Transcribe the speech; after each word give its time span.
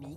me. 0.00 0.07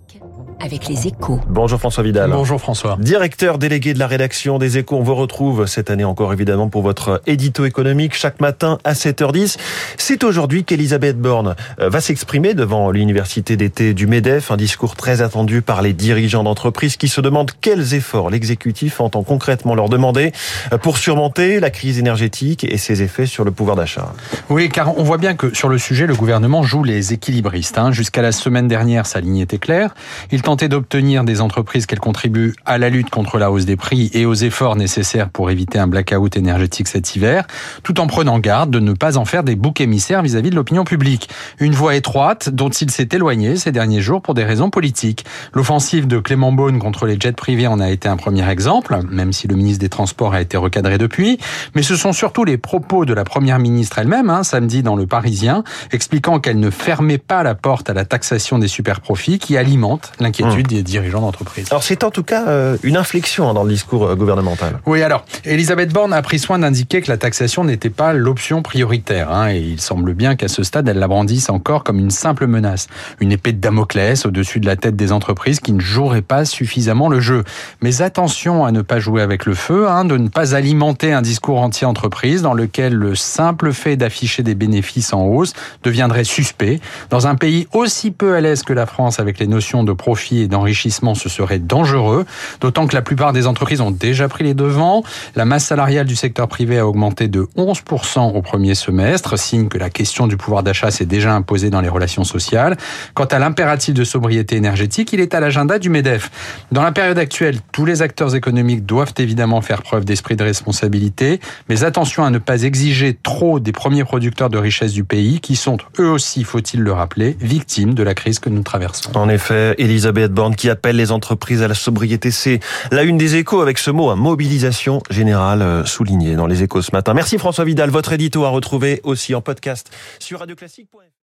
Avec 0.60 0.88
les 0.88 1.08
échos. 1.08 1.40
Bonjour 1.48 1.78
François 1.78 2.04
Vidal. 2.04 2.30
Bonjour 2.30 2.60
François. 2.60 2.96
Directeur 3.00 3.58
délégué 3.58 3.94
de 3.94 3.98
la 3.98 4.06
rédaction 4.06 4.58
des 4.58 4.78
échos, 4.78 4.96
on 4.96 5.02
vous 5.02 5.14
retrouve 5.14 5.66
cette 5.66 5.90
année 5.90 6.04
encore 6.04 6.32
évidemment 6.32 6.68
pour 6.68 6.82
votre 6.82 7.20
édito 7.26 7.64
économique 7.64 8.14
chaque 8.14 8.40
matin 8.40 8.78
à 8.84 8.92
7h10. 8.92 9.56
C'est 9.96 10.22
aujourd'hui 10.24 10.64
qu'Elisabeth 10.64 11.18
Borne 11.18 11.56
euh, 11.80 11.88
va 11.88 12.00
s'exprimer 12.00 12.54
devant 12.54 12.90
l'université 12.90 13.56
d'été 13.56 13.94
du 13.94 14.06
MEDEF, 14.06 14.50
un 14.50 14.56
discours 14.56 14.94
très 14.94 15.20
attendu 15.20 15.62
par 15.62 15.82
les 15.82 15.92
dirigeants 15.92 16.44
d'entreprise 16.44 16.96
qui 16.96 17.08
se 17.08 17.20
demandent 17.20 17.50
quels 17.60 17.94
efforts 17.94 18.30
l'exécutif 18.30 19.00
entend 19.00 19.24
concrètement 19.24 19.74
leur 19.74 19.88
demander 19.88 20.32
euh, 20.72 20.78
pour 20.78 20.98
surmonter 20.98 21.58
la 21.60 21.70
crise 21.70 21.98
énergétique 21.98 22.64
et 22.64 22.78
ses 22.78 23.02
effets 23.02 23.26
sur 23.26 23.44
le 23.44 23.50
pouvoir 23.50 23.76
d'achat. 23.76 24.12
Oui, 24.48 24.68
car 24.68 24.96
on 24.96 25.02
voit 25.02 25.18
bien 25.18 25.34
que 25.34 25.54
sur 25.54 25.68
le 25.68 25.78
sujet, 25.78 26.06
le 26.06 26.14
gouvernement 26.14 26.62
joue 26.62 26.84
les 26.84 27.12
équilibristes. 27.12 27.78
Hein. 27.78 27.90
Jusqu'à 27.90 28.22
la 28.22 28.32
semaine 28.32 28.68
dernière, 28.68 29.06
sa 29.06 29.20
ligne 29.20 29.38
était 29.38 29.58
claire. 29.58 29.91
Il 30.30 30.42
tenter 30.42 30.68
d'obtenir 30.68 31.24
des 31.24 31.40
entreprises 31.40 31.86
qu'elles 31.86 32.00
contribuent 32.00 32.54
à 32.64 32.78
la 32.78 32.90
lutte 32.90 33.10
contre 33.10 33.38
la 33.38 33.50
hausse 33.50 33.64
des 33.64 33.76
prix 33.76 34.10
et 34.14 34.26
aux 34.26 34.34
efforts 34.34 34.76
nécessaires 34.76 35.28
pour 35.28 35.50
éviter 35.50 35.78
un 35.78 35.86
blackout 35.86 36.36
énergétique 36.36 36.88
cet 36.88 37.14
hiver, 37.14 37.46
tout 37.82 38.00
en 38.00 38.06
prenant 38.06 38.38
garde 38.38 38.70
de 38.70 38.80
ne 38.80 38.92
pas 38.92 39.16
en 39.16 39.24
faire 39.24 39.44
des 39.44 39.56
boucs 39.56 39.80
émissaires 39.80 40.22
vis-à-vis 40.22 40.50
de 40.50 40.56
l'opinion 40.56 40.84
publique. 40.84 41.28
Une 41.58 41.74
voie 41.74 41.96
étroite 41.96 42.50
dont 42.50 42.68
il 42.68 42.90
s'est 42.90 43.08
éloigné 43.12 43.56
ces 43.56 43.72
derniers 43.72 44.00
jours 44.00 44.22
pour 44.22 44.34
des 44.34 44.44
raisons 44.44 44.70
politiques. 44.70 45.24
L'offensive 45.54 46.06
de 46.06 46.18
Clément 46.18 46.52
Beaune 46.52 46.78
contre 46.78 47.06
les 47.06 47.16
jets 47.18 47.32
privés 47.32 47.66
en 47.66 47.80
a 47.80 47.90
été 47.90 48.08
un 48.08 48.16
premier 48.16 48.48
exemple, 48.48 48.98
même 49.10 49.32
si 49.32 49.48
le 49.48 49.56
ministre 49.56 49.80
des 49.80 49.88
Transports 49.88 50.34
a 50.34 50.40
été 50.40 50.56
recadré 50.56 50.98
depuis. 50.98 51.38
Mais 51.74 51.82
ce 51.82 51.96
sont 51.96 52.12
surtout 52.12 52.44
les 52.44 52.58
propos 52.58 53.04
de 53.04 53.14
la 53.14 53.24
première 53.24 53.58
ministre 53.58 53.98
elle-même, 53.98 54.30
hein, 54.30 54.42
samedi 54.42 54.82
dans 54.82 54.96
le 54.96 55.06
Parisien, 55.06 55.64
expliquant 55.90 56.40
qu'elle 56.40 56.58
ne 56.58 56.70
fermait 56.70 57.18
pas 57.18 57.42
la 57.42 57.54
porte 57.54 57.90
à 57.90 57.94
la 57.94 58.04
taxation 58.04 58.58
des 58.58 58.68
superprofits 58.68 59.38
qui 59.38 59.56
alimente 59.56 59.81
l'inquiétude 60.20 60.52
Mmh. 60.62 60.62
des 60.62 60.82
dirigeants 60.82 61.20
d'entreprise. 61.20 61.66
Alors 61.70 61.82
c'est 61.82 62.04
en 62.04 62.10
tout 62.10 62.22
cas 62.22 62.46
euh, 62.48 62.76
une 62.82 62.96
inflexion 62.96 63.48
hein, 63.48 63.54
dans 63.54 63.64
le 63.64 63.70
discours 63.70 64.06
euh, 64.06 64.14
gouvernemental. 64.14 64.80
Oui, 64.86 65.02
alors 65.02 65.24
Elisabeth 65.44 65.92
Borne 65.92 66.12
a 66.12 66.22
pris 66.22 66.38
soin 66.38 66.58
d'indiquer 66.58 67.00
que 67.00 67.10
la 67.10 67.16
taxation 67.16 67.64
n'était 67.64 67.90
pas 67.90 68.12
l'option 68.12 68.62
prioritaire, 68.62 69.30
hein, 69.32 69.50
et 69.50 69.58
il 69.58 69.80
semble 69.80 70.14
bien 70.14 70.36
qu'à 70.36 70.48
ce 70.48 70.62
stade, 70.62 70.88
elle 70.88 70.98
la 70.98 71.08
brandisse 71.08 71.50
encore 71.50 71.84
comme 71.84 71.98
une 71.98 72.10
simple 72.10 72.46
menace, 72.46 72.88
une 73.20 73.32
épée 73.32 73.52
de 73.52 73.58
Damoclès 73.60 74.26
au-dessus 74.26 74.60
de 74.60 74.66
la 74.66 74.76
tête 74.76 74.96
des 74.96 75.12
entreprises 75.12 75.60
qui 75.60 75.72
ne 75.72 75.80
joueraient 75.80 76.22
pas 76.22 76.44
suffisamment 76.44 77.08
le 77.08 77.20
jeu. 77.20 77.44
Mais 77.80 78.02
attention 78.02 78.64
à 78.64 78.72
ne 78.72 78.82
pas 78.82 79.00
jouer 79.00 79.22
avec 79.22 79.46
le 79.46 79.54
feu, 79.54 79.88
hein, 79.88 80.04
de 80.04 80.16
ne 80.16 80.28
pas 80.28 80.54
alimenter 80.54 81.12
un 81.12 81.22
discours 81.22 81.60
anti-entreprise 81.60 82.42
dans 82.42 82.54
lequel 82.54 82.94
le 82.94 83.14
simple 83.14 83.72
fait 83.72 83.96
d'afficher 83.96 84.42
des 84.42 84.54
bénéfices 84.54 85.12
en 85.12 85.24
hausse 85.24 85.54
deviendrait 85.82 86.24
suspect. 86.24 86.80
Dans 87.10 87.26
un 87.26 87.34
pays 87.34 87.66
aussi 87.72 88.10
peu 88.10 88.34
à 88.34 88.40
l'aise 88.40 88.62
que 88.62 88.72
la 88.72 88.86
France 88.86 89.18
avec 89.18 89.38
les 89.38 89.46
notions 89.46 89.71
de 89.82 89.92
profit 89.92 90.40
et 90.40 90.48
d'enrichissement, 90.48 91.14
ce 91.14 91.28
serait 91.28 91.58
dangereux, 91.58 92.26
d'autant 92.60 92.86
que 92.86 92.94
la 92.94 93.02
plupart 93.02 93.32
des 93.32 93.46
entreprises 93.46 93.80
ont 93.80 93.90
déjà 93.90 94.28
pris 94.28 94.44
les 94.44 94.54
devants. 94.54 95.02
La 95.34 95.44
masse 95.44 95.64
salariale 95.64 96.06
du 96.06 96.16
secteur 96.16 96.48
privé 96.48 96.78
a 96.78 96.86
augmenté 96.86 97.28
de 97.28 97.48
11% 97.56 98.34
au 98.34 98.42
premier 98.42 98.74
semestre, 98.74 99.38
signe 99.38 99.68
que 99.68 99.78
la 99.78 99.90
question 99.90 100.26
du 100.26 100.36
pouvoir 100.36 100.62
d'achat 100.62 100.90
s'est 100.90 101.06
déjà 101.06 101.34
imposée 101.34 101.70
dans 101.70 101.80
les 101.80 101.88
relations 101.88 102.24
sociales. 102.24 102.76
Quant 103.14 103.24
à 103.24 103.38
l'impératif 103.38 103.94
de 103.94 104.04
sobriété 104.04 104.56
énergétique, 104.56 105.12
il 105.12 105.20
est 105.20 105.34
à 105.34 105.40
l'agenda 105.40 105.78
du 105.78 105.88
MEDEF. 105.88 106.30
Dans 106.70 106.82
la 106.82 106.92
période 106.92 107.18
actuelle, 107.18 107.58
tous 107.72 107.84
les 107.84 108.02
acteurs 108.02 108.34
économiques 108.34 108.84
doivent 108.84 109.14
évidemment 109.18 109.60
faire 109.62 109.82
preuve 109.82 110.04
d'esprit 110.04 110.36
de 110.36 110.44
responsabilité, 110.44 111.40
mais 111.68 111.84
attention 111.84 112.24
à 112.24 112.30
ne 112.30 112.38
pas 112.38 112.62
exiger 112.62 113.16
trop 113.22 113.60
des 113.60 113.72
premiers 113.72 114.04
producteurs 114.04 114.50
de 114.50 114.58
richesse 114.58 114.92
du 114.92 115.04
pays, 115.04 115.40
qui 115.40 115.56
sont 115.56 115.78
eux 115.98 116.08
aussi, 116.08 116.44
faut-il 116.44 116.80
le 116.80 116.92
rappeler, 116.92 117.36
victimes 117.40 117.94
de 117.94 118.02
la 118.02 118.14
crise 118.14 118.38
que 118.38 118.48
nous 118.48 118.62
traversons. 118.62 119.10
En 119.14 119.28
effet, 119.28 119.51
Elisabeth 119.78 120.32
Borne 120.32 120.56
qui 120.56 120.70
appelle 120.70 120.96
les 120.96 121.12
entreprises 121.12 121.62
à 121.62 121.68
la 121.68 121.74
sobriété. 121.74 122.30
C'est 122.30 122.60
la 122.90 123.02
une 123.02 123.18
des 123.18 123.36
échos 123.36 123.60
avec 123.60 123.78
ce 123.78 123.90
mot, 123.90 124.10
hein, 124.10 124.16
mobilisation 124.16 125.02
générale 125.10 125.62
euh, 125.62 125.84
soulignée 125.84 126.36
dans 126.36 126.46
les 126.46 126.62
échos 126.62 126.82
ce 126.82 126.92
matin. 126.92 127.14
Merci 127.14 127.38
François 127.38 127.64
Vidal. 127.64 127.90
Votre 127.90 128.12
édito 128.12 128.44
à 128.44 128.48
retrouver 128.48 129.00
aussi 129.04 129.34
en 129.34 129.40
podcast 129.40 129.90
sur 130.18 130.40
radioclassique.fr. 130.40 131.12